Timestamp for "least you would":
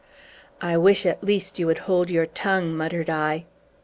1.23-1.77